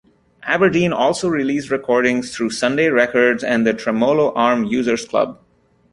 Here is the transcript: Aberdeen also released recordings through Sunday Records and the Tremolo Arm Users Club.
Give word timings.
Aberdeen 0.41 0.91
also 0.91 1.29
released 1.29 1.69
recordings 1.69 2.35
through 2.35 2.49
Sunday 2.49 2.87
Records 2.89 3.43
and 3.43 3.67
the 3.67 3.73
Tremolo 3.75 4.33
Arm 4.33 4.63
Users 4.63 5.05
Club. 5.05 5.39